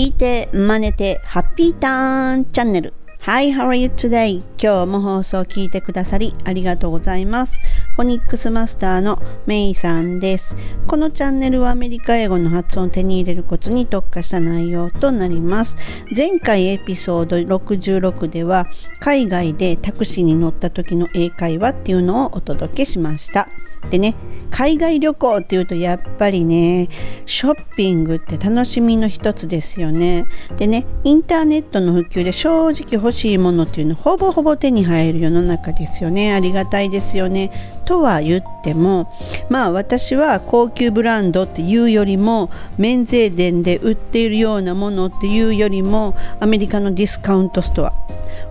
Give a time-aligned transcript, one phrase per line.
[0.00, 4.38] 聞いて真似てハッピーターンチャンネル Hi, how are you today?
[4.58, 7.60] 今日も放送を聞いてくださりありがとうございます。
[7.96, 10.56] フォニックスマスターのメイさんです。
[10.86, 15.76] このチャンネルはアメリカ英語の発音を手に入れるコツに特化した内容となります。
[16.16, 18.68] 前回エピソード66では
[19.00, 23.50] 海外でタクシーに乗った時の英会話っていうのをお届けしました。
[23.90, 24.14] でね
[24.50, 26.88] 海外旅行っていうとやっぱりね
[27.24, 30.26] ショッピングって楽しみの一つですよね。
[30.56, 36.34] でねインターネットの普及で正直欲しいものっていうのほぼほぼ手に入る世の中ですよね。
[36.34, 37.80] ありがたいですよね。
[37.86, 39.12] とは言っても
[39.48, 47.92] まあ私は高級ブランドっていうよりも免税店で売っているようなものっていうよりもアメリカのディスカウントストア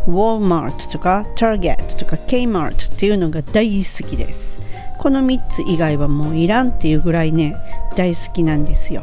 [0.07, 4.68] ウォーマートとかターゲットとかケイマートっていうのが大好きです。
[4.99, 7.55] この3つ以外はもういらんっていうぐらいね
[7.95, 9.01] 大好きなんですよ。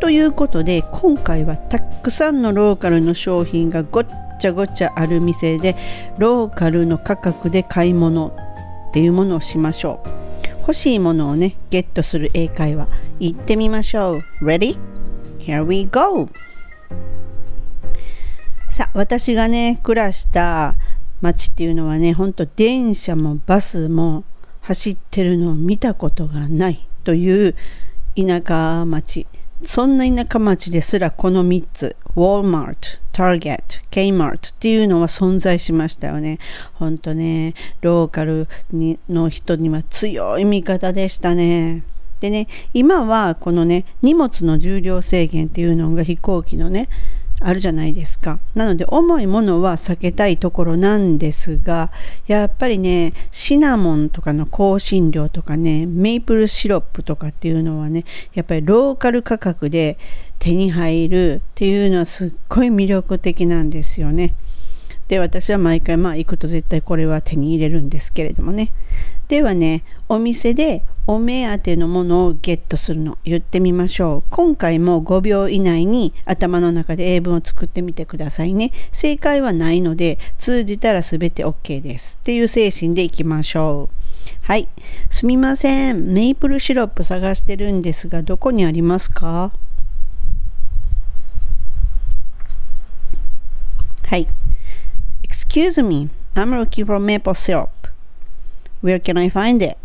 [0.00, 4.06] ということで今回はたくさんのローカルの商品がごっ
[4.40, 5.76] ちゃごちゃある店で
[6.18, 8.28] ローカルの価格で買い物
[8.90, 10.08] っていうものをしましょう。
[10.60, 12.88] 欲しいものをねゲットする英会話
[13.20, 14.44] 行ってみましょう。
[14.44, 14.76] Ready?
[15.38, 16.28] Here we go!
[18.68, 20.74] さあ私がね暮らした
[21.20, 24.24] 街っていうのはねほんと電車もバスも
[24.66, 27.54] 走ってるのを見たことがないという
[28.16, 29.28] 田舎町
[29.62, 36.38] そんな田舎町ですらこの3つ Walmart、Target、Kmart っていうのは存在しましたよね。
[36.74, 41.84] ほんとね、ローカルにの人には強い味方でしたね。
[42.20, 46.88] でね、今はこのね、荷物の重量制限っていうのが飛行機のね、
[47.40, 48.38] あるじゃないですか。
[48.54, 51.90] なので重いものは避けたいところなんですが、
[52.26, 59.98] やっぱりね、シナモンとかの香辛料とかね、メイプルシロップとかっていうのはね、やっぱりローカル価格で
[60.38, 64.34] 手に入るっていうのはすっごい魅力的なんですよね。
[65.08, 68.72] で、私は毎回まあ行くと絶対これは手に入れるんですけれどもね。
[69.28, 74.30] ではね、お店でお目当てのものをゲットするの言ってみましょう。
[74.30, 78.72] 今回も5秒以内に頭の中で英文を作ってみてくださいね。
[78.90, 82.18] 正解はないので通じたら全て OK です。
[82.20, 83.96] っていう精神でいきましょう。
[84.42, 84.68] はい。
[85.08, 86.12] すみません。
[86.12, 89.52] メイプルシロップ探してるんですが、どこにありますか？
[94.08, 94.26] はい。
[95.22, 96.10] Excuse me.
[96.34, 97.68] I'm looking for maple syrup.
[98.82, 99.76] Where can I find it?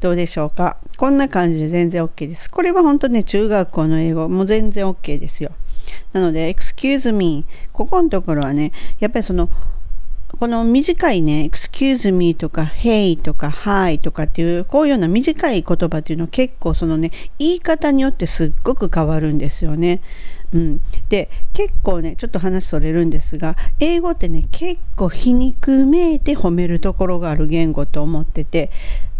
[0.00, 0.78] どうでしょうか？
[0.96, 2.50] こんな感じで全然 OK です。
[2.50, 5.52] これは本当ね、中学校の英語も全然 OK ですよ。
[6.12, 7.44] なので、excuse me。
[7.72, 9.50] ここのところはね、やっぱりその、
[10.38, 20.00] この短いね、excuse me とか hey とか hi とかっていう、こういうような短い言葉っていうのは結構そのね、言い方によってすっごく変わるんですよね。
[20.52, 28.72] うん、で結構ねちょっと話それるんですが英語ってね結構皮肉めいて褒めるところがある言語と思ってて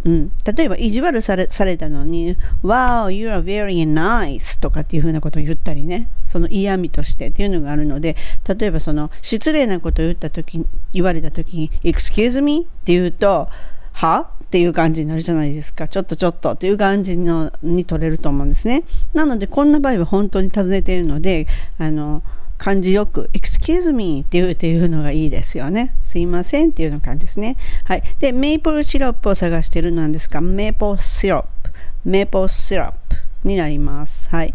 [0.05, 6.09] うん、例えば意地悪されされたのに「Wow, you are very nice」とかっていうふうなことを言ったりね。
[6.27, 8.17] その嫌味としてっていうのがあるので
[8.47, 13.49] 例えばその失礼なことを言った時言われた時に「Excuse me」って言うと
[13.93, 15.89] 「は?」っていう感じになるじゃないですか。
[15.89, 18.85] ちょっとちょっとっていう感じのに取れると思うんですね。
[19.13, 21.47] なのでこんな場合は本当に尋ねているので
[21.79, 22.23] あの
[22.61, 25.95] 「感じよく excuse me っていうっていうのがいいですよね。
[26.05, 27.57] すいませんっていうの感じですね。
[27.85, 28.03] はい。
[28.19, 31.71] で、メープルシロップを探してるなんですが、メープルシロップ、
[32.05, 34.29] maple syrup になります。
[34.29, 34.53] はい。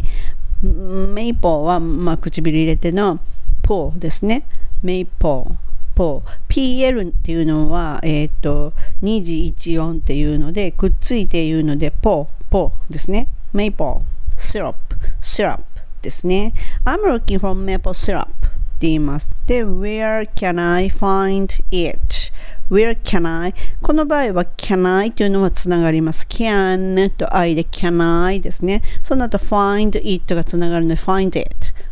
[0.61, 3.19] メイポーは、まあ、唇入れての
[3.63, 4.45] ポーですね。
[4.83, 5.55] メイポー。
[5.95, 13.29] ポー PL っていうのは、えっ、と、2時1音っていうので、くっついて言うので、ポー、ポーですね。
[13.51, 15.74] メイポー、シロップ、シロップ。
[16.05, 16.53] ですね。
[16.85, 18.29] I'm looking for maple syrup っ
[18.77, 19.31] て言います。
[19.47, 23.53] で、where can I find it?Where can I?
[23.81, 26.27] この場合は can I というのはつながります。
[26.29, 28.83] can と I で can I ですね。
[29.01, 31.49] その後 find it がつながるので find it,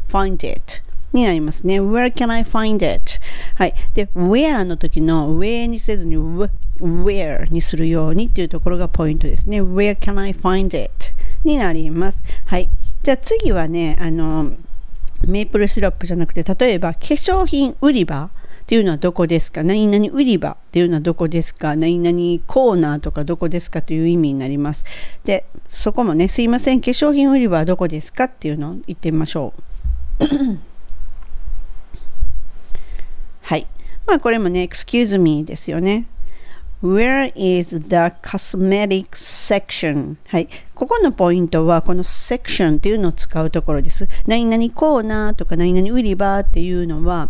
[0.08, 1.82] find it になりますね。
[1.82, 3.20] Where can I find it?
[3.56, 3.74] はい。
[3.96, 9.62] で、where の時の where にせずに where にするようにっていうところがポイントですね。
[9.62, 10.92] Where can I find it?
[11.44, 12.24] になります。
[12.46, 12.70] はい。
[13.04, 14.54] じゃあ次はね、あの、
[15.28, 19.62] メープルシロップじゃなくて、例えば化粧品売り場っていうのはどこですか？
[19.62, 21.76] 何々売り場っていうのはどこですか？
[21.76, 24.86] 何々コーナーとかどこですかという意味になります。
[25.26, 28.24] で、そこもね、すいません、化粧品売り場はどこですか？
[28.26, 29.54] っていうのを言ってみましょ
[30.20, 30.24] う。
[33.42, 33.68] はい。
[34.08, 36.06] まあこれもね、excuse me ですよね。
[36.84, 40.18] Where is the cosmetic section?
[40.28, 40.50] はい。
[40.76, 44.10] ここのポイントは、この section っていうのを使うところです。
[44.28, 47.30] 何々コーナーとか何々売り場っていうのは、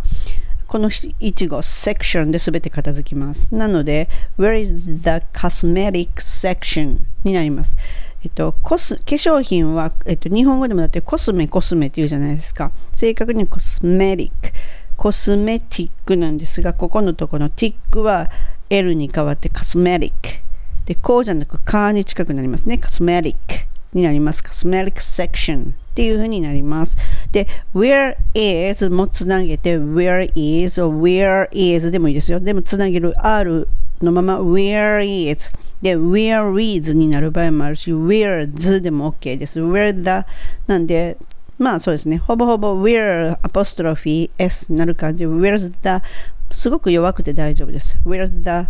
[0.65, 0.89] この
[1.19, 3.53] 一語 section で全て片付きます。
[3.53, 4.09] なので、
[4.39, 6.97] Where is the cosmetic section?
[7.23, 7.77] になります。
[8.25, 12.71] えっと、コス化粧品は、えっと、日本語でもだってコスメコスメって言うじゃないですか。
[12.91, 14.51] 正確にコスメティック。
[14.95, 18.31] コスメティックなんですが、ここのところのティックは
[18.73, 20.43] L に変わってコスメティック。
[20.85, 22.79] で、こうじゃなくカーに近くなりますね。
[22.79, 24.43] コスメティックになります。
[24.43, 26.97] コスメティックセクションっていう風になります。
[27.31, 32.39] で、where is もつなげて where is or where is でもいいですよ。
[32.39, 33.67] でもつなげる R
[34.01, 35.51] のまま where is
[35.83, 39.59] で、where reads になる場合もあるし、where s でも OK です。
[39.59, 40.27] where the
[40.65, 41.17] なんで、
[41.57, 42.17] まあそうですね。
[42.17, 45.25] ほぼほぼ where apostrophe s になる感じ。
[45.25, 46.03] where's the
[46.51, 47.97] すごく弱くて大丈夫です。
[48.05, 48.67] where's the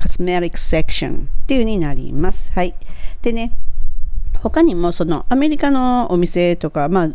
[0.00, 2.50] cosmetic section っていう風になります。
[2.52, 2.74] はい。
[3.22, 3.52] でね、
[4.42, 7.08] 他にもそのアメリカのお店とか、まあ、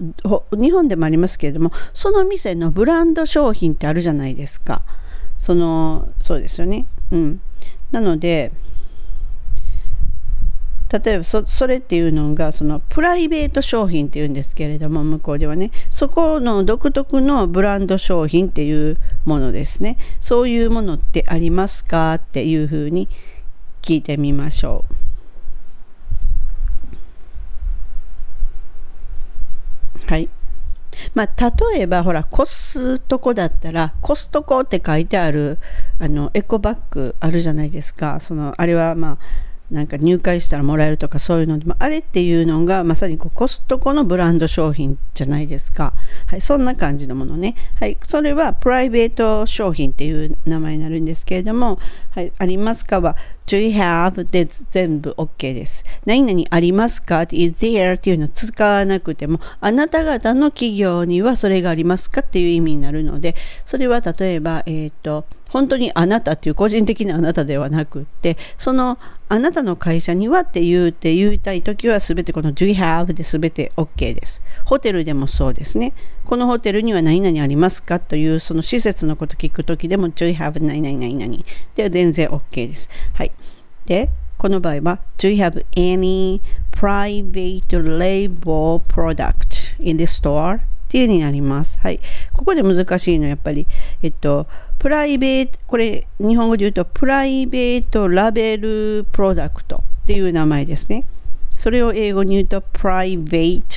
[0.55, 4.83] 日本でもありますけれどもその店のブランド商品ってあるじゃないですか
[5.39, 7.41] そのそうですよねうん
[7.91, 8.51] なので
[10.93, 15.71] 例えばそそれっていうのがそのプライベート商品っていうんですけれども向こうではね。
[15.89, 19.97] そこの独特のブランド商品っていうものですね。
[20.21, 23.09] そういうものってありますかっていうふうに
[23.81, 24.93] 聞いてみましょう。
[30.05, 30.29] はい。
[31.15, 35.57] まあ、例えばほらコストコだったらコストコって書いてある
[35.97, 38.19] あのエコバッグあるじゃないですか。
[38.19, 45.93] そのあれはまあなんか入会したらもらえるとかそういうのでもあれっていうのがまさにこうコストコのブランド商品じゃないですか。
[46.27, 47.55] はい、そんな感じのものね。
[47.79, 51.79] はい、それはプライベート商品っていう名前になるんですけれども、
[52.11, 53.17] はい、ありますかは
[53.47, 55.83] Do you have で全部 OK です。
[56.05, 57.95] 何々ありますか ?is there?
[57.95, 62.21] っていうのを使わなくても、あなた方の企業にはそれがありますか？
[62.21, 63.35] っていう意味になるので、
[63.65, 68.97] それは例えば、えっ、ー、と、本当にあなたっていう個人的なあなたではなくってその
[69.29, 74.41] あなたの会社にはって言うて言いたい時は全てこの Do you have で全て OK です。
[74.65, 75.93] ホテルでもそうですね。
[76.25, 81.43] このホテルには何々ありますかというその施設のこと聞く時でも Do you have 何々何々？
[81.75, 82.89] では全然 OK です。
[83.13, 83.31] はい。
[83.85, 84.09] で
[84.39, 86.41] この場合は Do you have any
[86.71, 90.61] private label product in the store?
[90.93, 91.79] っていうになります。
[91.79, 91.99] はい。
[92.33, 93.65] ここで難しいのはやっぱり、
[94.03, 94.45] えっと、
[94.77, 101.03] プライベート、これ日本語で言うとプライベートラベルプロダクトっていう名前ですね。
[101.57, 103.67] それを英語に言うとプライベート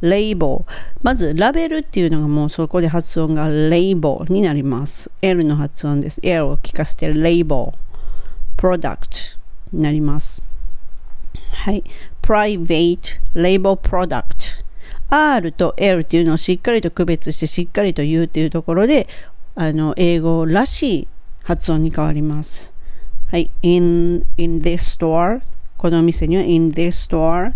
[0.00, 0.72] レイボー。
[1.02, 5.10] まず、ラベルっていうのがもうそこで発音がレイボーになります。
[5.20, 6.20] L の発音です。
[6.22, 8.58] L を聞かせてレイボー。
[8.58, 9.16] プロダクト
[9.74, 10.40] になります。
[11.50, 11.84] はい。
[12.22, 14.51] プライベートレイボープロダクト。
[15.12, 19.08] R と L っていうのをしっかりと区別してしっかりと言うっていうところで
[19.54, 21.08] あの英語らしい
[21.44, 22.72] 発音に変わります。
[23.30, 23.50] はい。
[23.60, 25.42] in, in this store
[25.76, 27.52] この店には in this store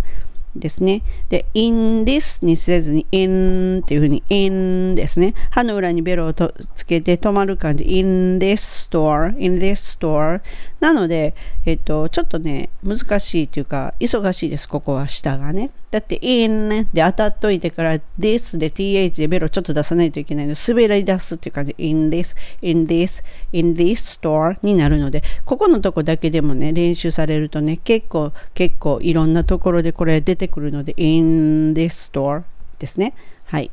[0.55, 1.03] ですね。
[1.29, 5.35] で、in this にせずに in っていうふうに in ですね。
[5.51, 7.85] 歯の裏にベロをとつけて止まる感じ。
[7.85, 10.41] in this store, in this store
[10.81, 11.35] なので、
[11.65, 15.71] えっと、ちょっとね、難しいというか、忙しいです、ここは下がね。
[15.91, 21.75] だって in で当たっといてから this で th でベロちょっと出さないといけないので、滑り出すっていう感じ。
[21.79, 32.43] in this, in this, in this store になるので、ここのとこだけでもね、練習されるとね、結構、結構いろんなところでこれ出てくるので、in this store
[32.79, 33.15] ですね。
[33.47, 33.71] はい。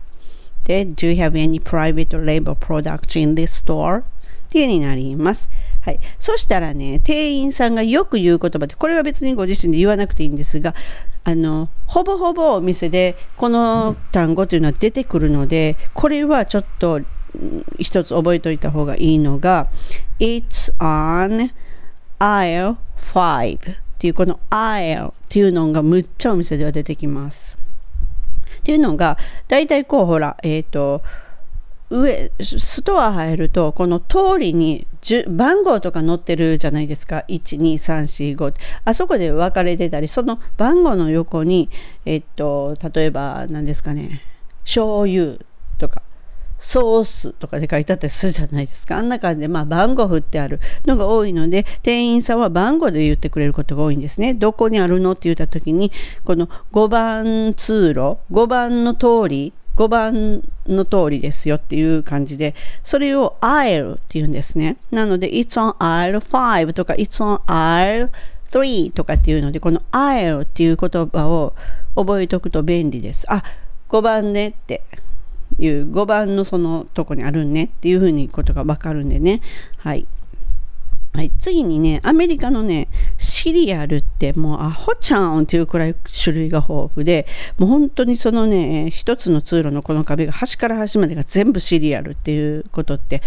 [0.65, 4.03] で、do you have any private label products in this store?
[4.03, 4.03] っ
[4.53, 5.49] ていうになります。
[5.83, 5.99] はい。
[6.17, 10.73] そしたらね、店員さんがよく言う言葉で、これは別にご自身で言わなくていいんですが、
[11.25, 17.01] あの、ほぼほぼお店でこの単語というのは出てくるので、これはちょっと
[17.79, 19.69] 一つ覚えておいた方がいいのが、
[20.19, 21.51] It's on
[22.19, 27.57] aisle 5っていうこの aisle っていうのがむっちゃお店では出てきます。
[28.59, 29.17] っていうのが、
[29.49, 31.01] 大体こうほら、えっ、ー、と、
[31.93, 34.87] 上ストア入るとこの通りに
[35.29, 38.53] 番号とか載ってるじゃないですか12345
[38.85, 41.69] あそこで分かれてたりその番号の横に
[42.05, 44.23] えっと例えば何ですかね
[44.63, 45.37] 醤油
[45.77, 46.01] とか
[46.57, 48.97] ソースとかで書いてあったりするじゃないですか。
[48.97, 54.33] あんな感じで、まあ、番号振ってあるのが多いので、店員さんは番号で言ってくれることが多いんですね。
[54.33, 55.91] どこにあるのって言った時に、
[56.23, 64.77] この5番通路、5番の通り5番の通りですよっていう感じで、それを I'll って言うんですね。
[64.91, 68.09] なので、It's on aisle 5とか It's on aisle
[68.51, 71.55] 3とかっていうので、この I'll っていう言葉を
[71.95, 73.25] 覚えておくと便利です。
[73.29, 73.43] あ、
[73.89, 74.83] 5番ねって
[75.59, 79.41] いう5番のそのとこにあるねっていうふうにことがわかるんでね。
[79.77, 80.07] はい。
[81.13, 82.87] はい、次にね、アメリカのね、
[83.19, 87.27] シリアルってもうアホちゃんっていうくらい種類が豊富で、
[87.59, 93.21] もう本当にそのね、一つの通路のこの壁が端から端までが全部シリアルっていうことって、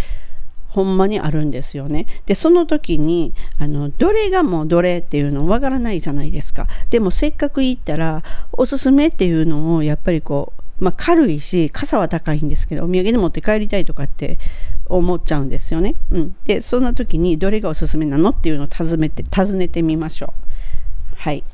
[0.68, 2.06] ほんまにあるんですよね。
[2.26, 6.66] で、その時に、あの、どれがもうどれっていうのわからないじゃないですか。
[6.90, 14.38] でもせっかく行ったら、おすすめっていうのをやっぱりこう、まあ、軽いし傘は高いんですけどお土産で持って帰りたいとかって
[14.84, 15.94] 思っちゃうんですよね。
[16.10, 21.16] うん、でそんな時にどれがおすすめなのっていうのを尋ねて尋ねてみましょう。
[21.16, 21.44] はい。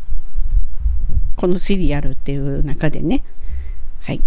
[1.37, 3.25] このシリアルっていう中でね。
[4.00, 4.21] はい。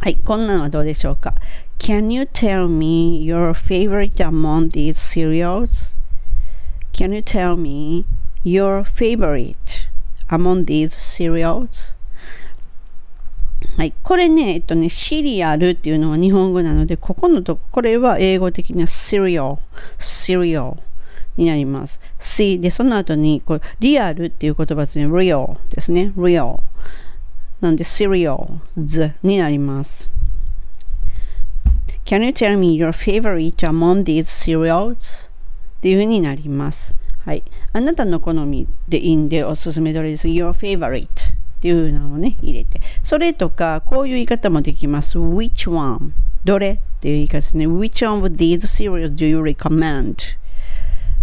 [0.00, 1.34] はい、こんなのはどうでしょうか
[1.78, 5.96] ？Can you tell me your favorite among these cereals?
[6.92, 8.04] Can you tell me
[8.44, 9.88] your favorite
[10.28, 11.96] among these cereals?
[13.76, 13.92] はい。
[14.04, 19.58] これね、えっとね、シリアルっていうのは日本語なので、ここのとこ、これは英語的な cereal,
[19.98, 20.76] cereal
[21.36, 22.00] になります。
[22.20, 26.60] C で、その後に、こう、リアルっていう言葉ですね、real ですね、real。
[27.60, 30.08] なんで、cereals になります。
[32.04, 35.30] Can you tell me your favorite among these cereals?
[35.30, 36.94] っていうふうになります。
[37.24, 37.42] はい。
[37.72, 40.28] あなたの好みでいいんで、おすすめどれです。
[40.28, 41.33] Your favorite
[41.64, 42.78] っていうのをね、入れて。
[43.02, 45.18] それとか、こういう言い方もできます。
[45.18, 46.12] which one?
[46.44, 47.66] どれっていう言い方ですね。
[47.66, 50.36] which one of these cereals do you recommend?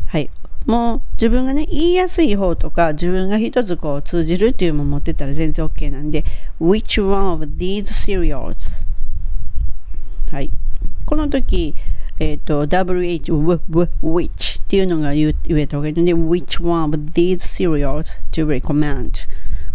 [0.07, 0.31] はい。
[0.65, 6.25] もう自分がね、言いやすい方とか、自分が一つこう通じるっていうのも持ってたら全然 OK なんで、
[6.60, 8.83] which one of these cereals?
[10.31, 10.50] はい。
[11.05, 11.75] この時、
[12.17, 13.60] えっ、ー、と、wh,
[14.01, 19.27] which っていうのが言えた方がいいので、which one of these cereals do you recommend?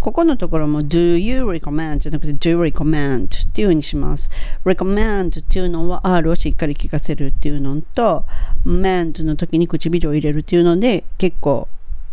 [0.07, 4.31] ここのところも do you recommend じゃなくて do recommend っていうふうにします。
[4.65, 8.25] recommend っていうのは R をしっかり聞かせるっていうのと
[8.65, 11.67] mend の時に唇を入れるっていうので結構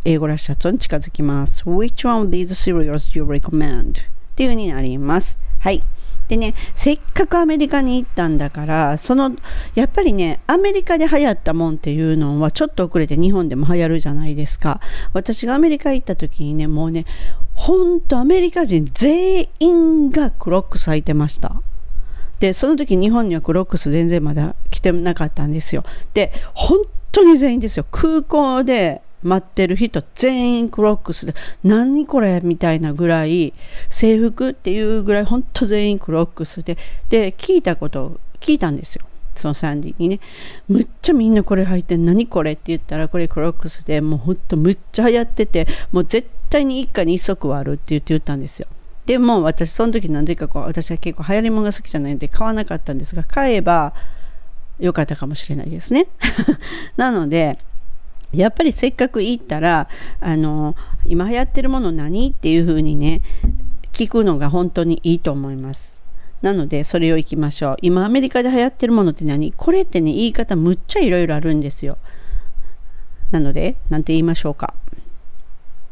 [0.06, 1.66] 英語らしさとに近づきます。
[1.66, 3.92] which one of these cereals do you recommend?
[3.92, 3.94] っ
[4.36, 5.38] ていうふうになります。
[5.60, 5.84] はい。
[6.28, 9.36] でね、せっかくアメリカに行ったんだから、その、
[9.76, 14.80] やっぱりね、アメリカで流行ったもんっていうのはちょっと遅れて日本でも流行るじゃないですか。
[15.14, 17.06] 私がアメリカ行った時にね、もうね、
[17.54, 21.62] ほんとアメリカ人全員がクロックス履いてました。
[22.40, 25.84] で、その時日本にはクロックス全然まだ来てなかったんですよ。
[26.14, 26.80] で、本
[27.12, 27.86] 当に全員ですよ。
[27.92, 31.34] 空港で待ってる人全員クロックスで
[31.64, 33.54] 何これみたいなぐらい
[33.90, 36.78] 制服っていうぐらい本当全員クロックスで
[37.10, 40.20] で聞いたこと聞いたんですよそのサンディにね
[40.68, 48.68] むっちゃみんなこれ履いて何これって言ったらこれクロックスでもうほんとむっちゃ流行っててもう絶対に一家に一足はあるって言って言ったんですよ
[49.06, 53.94] でも私その時何でかこう私は結構流行り物が好きじゃないんで買わなかったんですが買えば
[54.80, 56.08] よかったかもしれないですね
[56.98, 57.60] なので
[58.32, 59.88] やっぱりせっかく行ったら
[60.20, 60.76] あの
[61.06, 63.22] 今流行ってるもの何っていう風にね
[63.92, 66.03] 聞くのが本当にいいと思います。
[66.44, 67.78] なのでそれを行きましょう。
[67.82, 69.52] 今アメリカで流行ってるものって何？
[69.54, 71.98] これってね言い方むっちゃいろいろあるんですよ。
[73.32, 74.76] なので何て言いましょうか。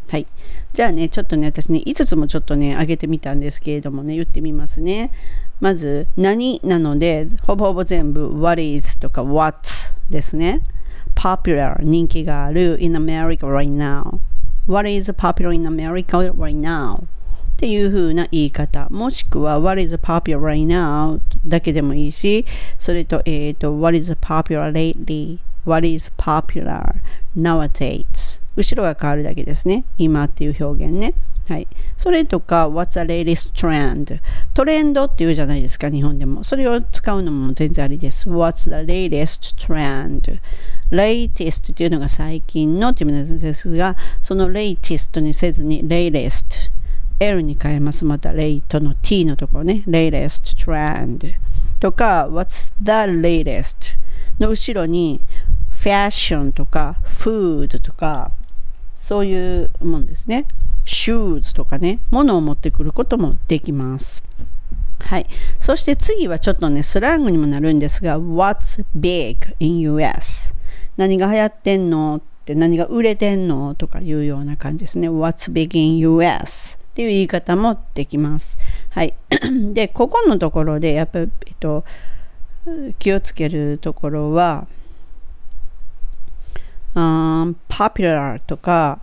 [0.10, 0.28] はい。
[0.74, 5.12] じゃあね、ちょっとね、私ね、5つもちょっとね、上げてみたんですけれどもね、言ってみますね。
[5.62, 9.70] まず、何なので、ほぼほぼ全部、what is とか what
[10.10, 10.62] ですね。
[11.16, 14.20] popular 人気がある in America right now
[14.66, 17.04] What is popular in America right now
[17.62, 22.44] っていう風な言い方もしくは What is popular right now だけでもいいし
[22.80, 26.96] それと,、えーと、What is popular lately What is popular
[27.38, 31.14] nowadays 後ろが変わるだけですね今っていう表現ね
[31.48, 31.68] はい。
[31.98, 34.22] それとか、What's the latest trend?
[34.54, 36.44] トレンドって言うじゃないですか、日本でも。
[36.44, 38.30] それを使うのも全然ありです。
[38.30, 40.40] What's the latest trend?
[40.92, 46.72] latest っていうのが最近のっていう意味ですが、その latest にせずに latest。
[47.20, 48.06] L に変えます。
[48.06, 49.84] また late の t のところね。
[49.88, 51.34] latest trend
[51.80, 53.98] とか What's the latest
[54.40, 55.22] の後ろに
[55.72, 58.32] fashion とか food とか
[58.96, 60.46] そういうもんですね。
[60.86, 64.24] shoes とかね、ものを持ってくることもできます。
[65.00, 65.28] はい。
[65.60, 70.56] そして次はちょっとね、スラングにもなるんですが、What's big in US?
[70.98, 72.18] 何が流行ってんの？
[72.18, 73.76] って何が売れてんの？
[73.76, 75.10] とかいうような感じですね。
[75.10, 76.80] What's big in US?
[76.92, 78.58] っていう言い方もできます。
[78.90, 79.14] はい。
[79.74, 81.86] で、ここのところで、やっぱり、えっと、
[83.00, 84.68] 気をつけるところは、
[86.94, 89.00] um, popular とか、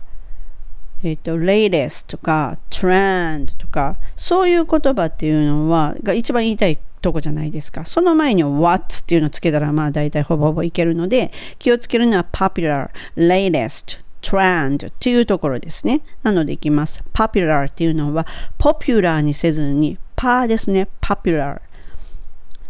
[1.01, 7.85] えっ、と、latest とか、trend とか、そういう言葉っていうのは、が一番言いたいとこじゃないですか。
[7.85, 16.01] その前に what っていうのをつけたら、まあ大体ほぼほぼいけるので、気をつけるのは popular, latest, trend っていうところですね。
[16.23, 17.03] なのでいきます。
[17.13, 18.25] popular っていうのは、
[18.57, 20.87] popular にせずに、パーですね。
[21.01, 21.61] popular。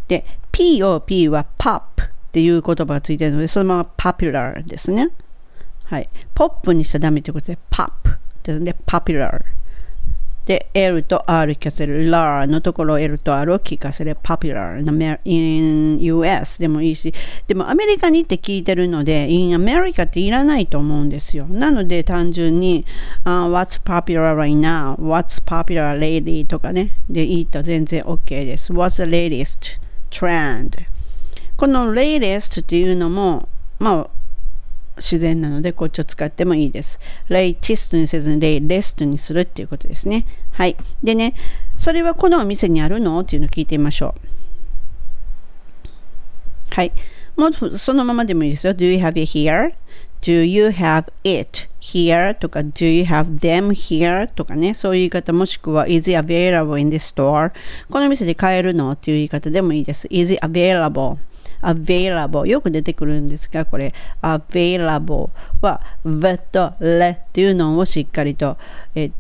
[0.07, 5.09] で、pop は pop っていう言葉がついてるので、そのまま popular ですね。
[5.85, 6.09] はい。
[6.35, 7.89] ポップにしちゃダメということで、pop
[8.43, 8.75] ですね。
[8.85, 9.41] popular。
[10.49, 12.09] で、L と R 聞かせる。
[12.09, 14.17] ラーのところ L と R を聞かせる。
[14.23, 14.79] popular
[15.23, 17.13] in US でもいいし、
[17.45, 21.45] でもアメリカにって聞いてるので、in America っていらないと思うんですよ。
[21.45, 22.83] なので単純に、
[23.25, 24.95] uh, What's popular right now?
[24.95, 26.47] What's popular lately?
[26.47, 26.93] とかね。
[27.07, 28.73] でいいと全然 OK です。
[28.73, 29.79] What's the latest
[30.09, 30.71] trend?
[31.57, 34.18] この latest っていうのも、まあ、
[34.99, 36.99] 自然なのでこっちを使ってもいいです。
[37.27, 40.25] レイチストにせずにレイレストにするっていうことですね。
[40.51, 40.77] はい。
[41.03, 41.33] でね、
[41.77, 43.19] それはこのお店にあるの？
[43.19, 44.15] っていうのを聞いてみましょ
[46.71, 46.75] う。
[46.75, 46.91] はい。
[47.35, 48.73] もうそのままでもいいですよ。
[48.73, 49.73] Do you have it here?
[50.21, 52.33] Do you have it here?
[52.33, 54.29] とか Do you have them here?
[54.33, 57.53] とかね、そういう言い方もしくは Is it available in the store?
[57.89, 58.91] この店で買えるの？
[58.91, 60.07] っていう言い方でもいいです。
[60.11, 61.17] Is it available?
[61.61, 65.29] Available よく出てくるんですがこれ available
[65.61, 68.57] は v と le っていうのをしっかりと
[68.95, 69.11] え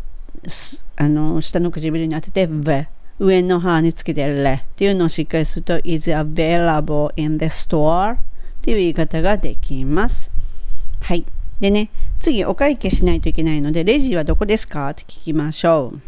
[0.95, 2.87] あの下の唇に当てて v
[3.19, 8.17] 上の歯につけて le っていうのをしっかりすると is available in the store っ
[8.61, 10.31] ていう言い方ができます。
[11.01, 11.25] はい。
[11.59, 14.89] でね次お会計しないといけないのでレジはどこですか？
[14.89, 15.99] って聞きましょう。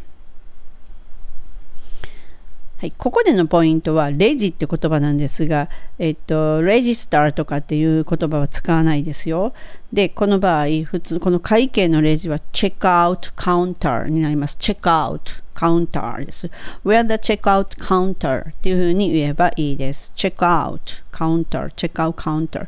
[2.82, 5.70] はい、ここでのポイントはレジって言葉なんですが、
[6.00, 9.54] えっと、レジスターとかっていう言葉は使わないですよ。
[9.94, 14.58] で、この場合、普通、この会計のレジはチェックアウトカウンターになります。
[14.58, 16.50] チェックアウトカウンターです。
[16.84, 20.12] Where the checkout counter っていうふうに言えばいいです。
[20.16, 22.68] チェックアウトカウンター、チェックアウトカウンター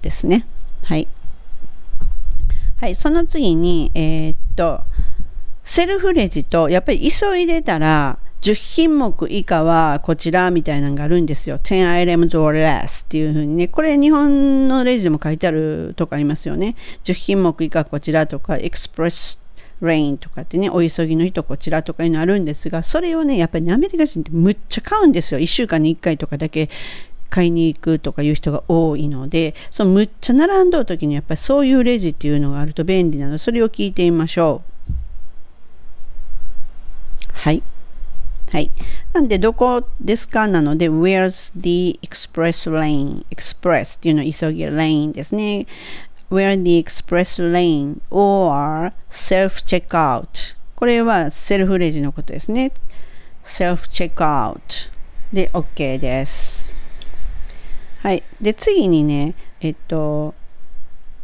[0.00, 0.46] ですね。
[0.84, 1.06] はい。
[2.80, 4.80] はい、その次に、えー、っと、
[5.62, 11.60] セルフレジと、やっぱり急いでたら、10品目以下はこちらみたいなのがあるんですよ。
[11.60, 13.68] 10 items or less っていうふうにね。
[13.68, 16.74] これ日本のレジでも書いてあるとかありますよね。
[17.04, 19.40] 10品目以下こちらとか、 express
[19.80, 25.38] lane とかってね、お急ぎの人こちらとかいうのあるんですが、それをね、やっぱり、アメリカ人ってむっちゃ買うんですよ。
[25.38, 26.68] 1週間に1回とかだけ
[27.30, 34.92] 買いに行くとかいう人が多いので、そのむっちゃ並んどる時にやっぱりそういうレジっていうのがあると便利なので、それを聞いてみましょう。
[37.34, 37.62] はい。
[38.52, 38.70] はい。
[39.14, 40.46] なんで、どこですか？
[40.46, 43.24] なので、where's the express lane?
[43.30, 45.66] express っていうの急ぎ lane ですね。
[46.30, 52.72] where the express lane or self checkout これはセルフレジのことですね。
[53.42, 54.90] self checkout
[55.32, 56.74] で OK です。
[58.02, 58.22] はい。
[58.40, 60.34] で、次にね、えっと、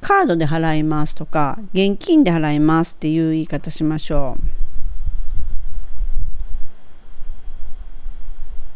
[0.00, 4.57] カードで払いますとか、現金で払いますっていう言い方しましょう。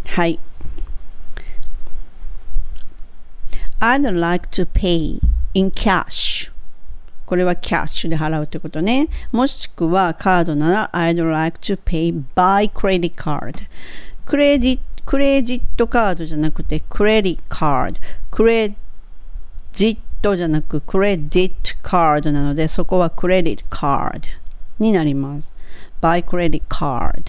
[0.06, 0.38] はい。
[3.80, 5.18] I'd like to pay
[5.54, 6.52] in cash.
[7.26, 9.08] これはキャッシュで払うということね。
[9.32, 13.54] もしくはカードなら I'd like to pay by credit card.
[14.26, 18.00] クレジクレジットカードじゃなくてクレディカード。
[18.30, 18.74] クレ
[19.72, 24.28] ジットじゃなくクレディットカードなのでそこはクレディットカード
[24.78, 25.52] になります。
[26.00, 27.24] by credit card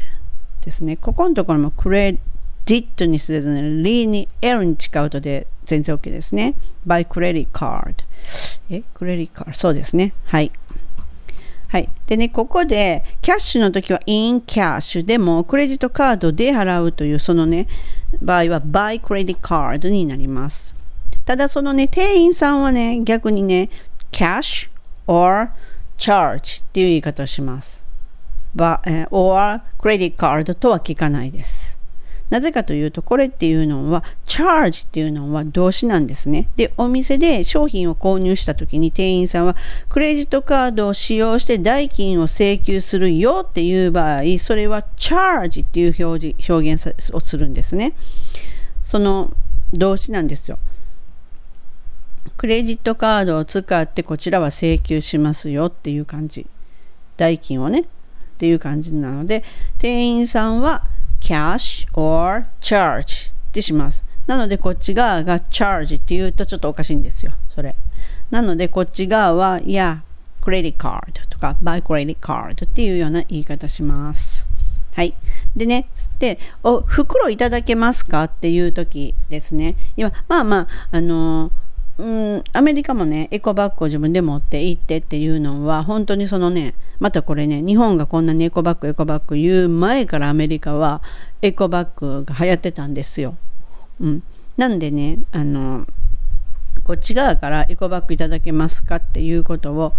[0.63, 0.97] ですね。
[0.97, 2.33] ここのところもクレディ
[2.65, 6.56] did にするとね、リに L に近うとで全然 OK ですね。
[6.86, 7.95] by credit card。
[8.69, 9.54] え、クレディカード。
[9.54, 10.13] そうですね。
[10.26, 10.52] はい。
[11.67, 11.89] はい。
[12.06, 17.67] でね、ここで、キャッシュの時は in cash でも、クレジットカードで払うという、そのね、
[18.21, 20.76] 場合は by credit card になります。
[21.26, 23.69] ただ、そのね、店員さんはね、逆にね、
[24.12, 24.69] cash
[25.08, 25.49] or
[25.97, 27.84] charge っていう言い方をします。
[28.56, 31.80] ば、え or credit card とは聞かないです。
[32.34, 36.50] なぜかというと、これっていうのは、チャージっていうのは動詞なんですね。
[36.56, 39.56] で、お店で商品を購入した時に店員さんは、
[39.88, 47.93] クレジットカードを使用して代金を請求するよっていう場合、それはチャージっていう表示表現をするんですね。
[48.82, 49.30] その
[49.72, 50.58] 動詞なんですよ。
[52.36, 56.48] クレジットカードを使ってこちらは請求しますよっていう感じ。
[57.15, 57.82] 代金をね。
[57.82, 59.43] っていう感じなので、
[59.78, 60.88] 店員さんは
[61.23, 67.75] cash or charge ってしますなのでこっち側が charge って言うとちょっとおかしいんですよそれ
[68.29, 70.03] なのでこっち側はいや
[70.41, 74.47] クレディカードとか by credit card っていうような言い方します
[74.95, 75.15] はい。
[75.55, 79.75] でね、で、お、袋いただけますかっていう時ですね。
[79.97, 81.51] 今、まあまあ、あの
[81.97, 91.03] うん、アメリカもね、エコバッグを自分で持って行ってっていうのは、本当にそのね、またこれね、日本がこんなにエコバッグ、エコバッグ言う前からアメリカは
[91.41, 93.36] エコバッグが流行ってたんですよ。
[93.99, 94.23] うん。
[94.58, 95.86] なんでね、あの、
[96.84, 99.93] こっち側からエコバッグいただけますかっていうことを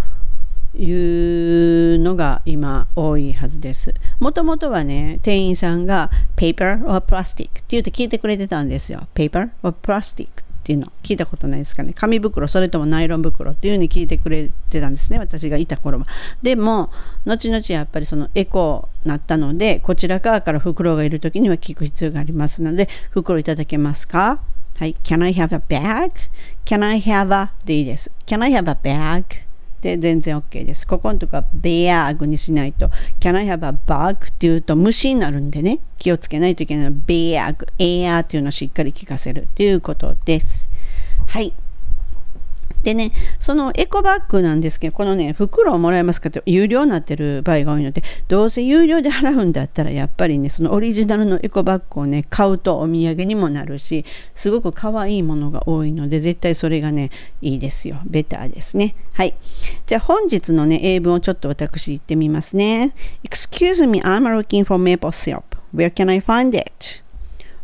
[0.77, 3.93] いうのが今多いはずです。
[4.19, 9.07] もともとはね、店員さんが paper or plastic って言うて聞いてくれてたんですよ。
[9.15, 10.27] paper or plastic
[10.65, 11.93] っていうの聞いたことないですかね。
[11.93, 15.19] 紙袋、それともナイロン袋っていうふうに聞いてくれてたんですね。
[15.19, 16.07] 私がいた頃は。
[16.41, 16.89] でも、
[17.23, 24.41] 後々やっぱりそのエコーなったので、こちら側から袋がいる時には聞く必要がありますので、袋いただけますか？
[24.79, 24.95] はい。
[25.03, 28.11] Can I have a bag?Can I have a でいいです。
[28.25, 29.44] Can I have a bag?
[29.85, 30.87] で全然 OK です。
[30.87, 34.27] ここのとこはベアグにしないと Can I have a bug?
[34.27, 40.71] っていうと虫になるんでね気をつけないといけないのベアグ、エアーっていうのをしっかり聞かせるっていうことです。
[41.27, 41.53] はい。
[42.85, 57.09] でね、そのエコバッグなんですけど、このね、袋をもらえますかって有料になってる場合が多いので、どうせ有料で払うんだったら、やっぱりね、そのオリジナルのエコバッグをね、買うとお土産にもなるし、すごく可愛いものが多いので、絶対それがね、
[57.41, 57.97] いいですよ。
[58.05, 58.93] ベターですね。
[59.13, 59.33] はい。
[59.87, 62.93] じゃあ本日のね、英文をちょっと私言ってみますね。
[63.23, 65.41] Excuse me, I'm looking for maple syrup.
[65.73, 67.01] Where can I find it?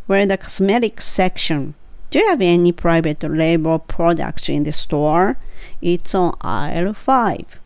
[0.08, 1.76] Where the cosmetics section?
[2.12, 5.38] Do you have any private label products in the store?
[5.82, 7.58] It's on aisle 5.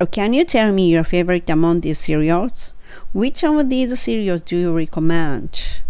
[0.00, 2.72] Oh, can you tell me your favorite among these cereals?
[3.12, 5.82] Which of these cereals do you recommend?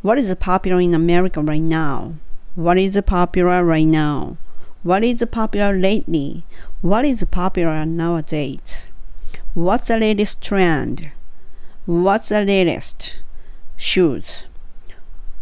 [0.00, 2.14] What is popular in America right now?
[2.54, 4.38] What is popular right now?
[4.82, 6.44] What is popular lately?
[6.80, 8.88] What is popular nowadays?
[9.52, 11.10] What's the latest trend?
[11.84, 13.20] What's the latest?
[13.76, 14.46] Shoes.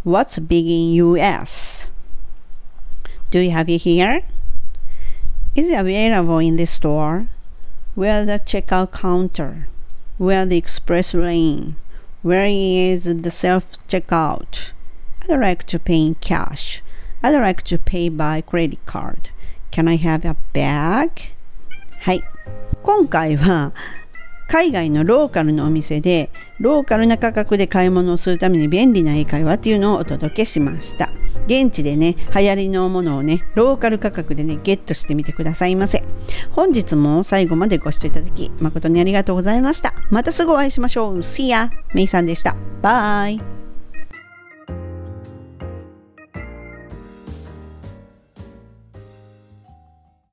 [0.04, 1.92] What's big in US?
[3.30, 4.22] Do you have it here?
[5.56, 7.28] Is it available in the store?
[7.96, 9.68] Where the checkout counter?
[10.18, 11.76] Where the express lane?
[12.22, 14.72] Where is the self checkout?
[15.28, 16.82] I'd like to pay in cash.
[17.22, 19.30] I'd like to pay by credit card.
[19.72, 21.36] Can I have a bag?
[22.00, 22.24] はい。
[22.84, 23.74] 今回は
[24.53, 31.11] 海外のローカルのお店でローカルな価格で買い物をするために便利な英会話っていうのをお届けしました。
[31.47, 36.05] 現地でね流行りのものをねローカル価格でねゲットしてみてくださいませ。
[36.51, 39.95] 本日も最後までご視聴いただき誠にありがとうございました。
[40.11, 41.19] またすぐお会いしましょう。
[41.21, 41.71] See ya!
[41.95, 42.55] メイさんでした。
[42.83, 43.62] バイ。